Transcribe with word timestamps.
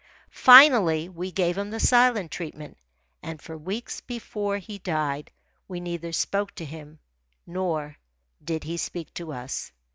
Finally 0.31 1.07
we 1.07 1.31
gave 1.31 1.55
him 1.55 1.69
the 1.69 1.79
silent 1.79 2.31
treatment, 2.31 2.75
and 3.21 3.39
for 3.39 3.55
weeks 3.55 4.01
before 4.07 4.57
he 4.57 4.79
died 4.79 5.29
we 5.67 5.79
neither 5.79 6.11
spoke 6.11 6.55
to 6.55 6.65
him 6.65 6.97
nor 7.45 7.97
did 8.43 8.63
he 8.63 8.77
speak 8.77 9.13
to 9.13 9.31
us. 9.31 9.71